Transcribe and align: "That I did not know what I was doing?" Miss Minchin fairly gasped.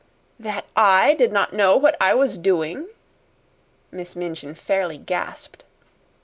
"That 0.39 0.65
I 0.75 1.13
did 1.13 1.31
not 1.31 1.53
know 1.53 1.77
what 1.77 1.95
I 2.01 2.15
was 2.15 2.39
doing?" 2.39 2.87
Miss 3.91 4.15
Minchin 4.15 4.55
fairly 4.55 4.97
gasped. 4.97 5.63